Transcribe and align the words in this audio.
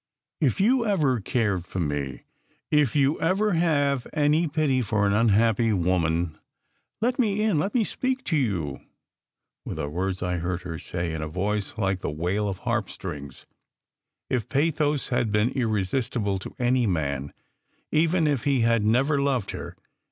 "If 0.39 0.59
you 0.59 0.83
ever 0.83 1.19
cared 1.19 1.63
for 1.67 1.79
me, 1.79 2.23
if 2.71 2.95
you 2.95 3.17
have 3.19 4.07
any 4.13 4.47
pity 4.47 4.81
for 4.81 5.05
an 5.05 5.13
unhappy 5.13 5.73
woman, 5.73 6.39
let 7.01 7.19
me 7.19 7.43
in 7.43 7.59
let 7.59 7.75
me 7.75 7.83
speak 7.83 8.23
to 8.23 8.35
you," 8.35 8.79
were 9.63 9.75
the 9.75 9.87
words 9.87 10.23
I 10.23 10.37
heard 10.37 10.63
her 10.63 10.79
say, 10.79 11.13
in 11.13 11.21
a 11.21 11.27
voice 11.27 11.77
like 11.77 11.99
the 11.99 12.09
wail 12.09 12.47
of 12.49 12.57
harp 12.65 12.89
strings. 12.89 13.45
Its 14.27 14.47
pathos 14.49 15.11
would 15.11 15.17
have 15.19 15.31
been 15.31 15.49
irresistible 15.51 16.39
to 16.39 16.55
any 16.57 16.87
man, 16.87 17.31
even 17.91 18.25
if 18.25 18.45
he 18.45 18.61
had 18.61 18.83
never 18.83 19.21
loved 19.21 19.51
her. 19.51 19.75